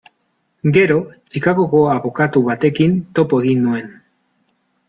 [0.75, 0.97] Gero,
[1.33, 3.97] Chicagoko abokatu batekin topo egin nuen.